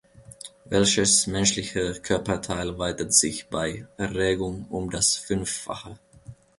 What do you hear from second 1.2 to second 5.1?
menschliche Körperteil weitet sich bei Erregung um